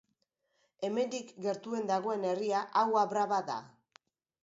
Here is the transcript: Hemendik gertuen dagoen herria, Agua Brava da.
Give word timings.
Hemendik 0.87 1.35
gertuen 1.47 1.87
dagoen 1.93 2.27
herria, 2.33 2.65
Agua 2.85 3.09
Brava 3.15 3.47
da. 3.55 3.63